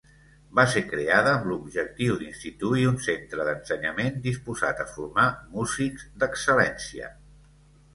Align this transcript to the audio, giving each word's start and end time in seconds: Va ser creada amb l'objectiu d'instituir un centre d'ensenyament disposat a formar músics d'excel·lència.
Va 0.59 0.63
ser 0.69 0.81
creada 0.93 1.33
amb 1.39 1.45
l'objectiu 1.51 2.17
d'instituir 2.23 2.89
un 2.93 2.99
centre 3.09 3.47
d'ensenyament 3.51 4.21
disposat 4.27 4.85
a 4.85 4.91
formar 4.97 5.31
músics 5.57 6.13
d'excel·lència. 6.23 7.17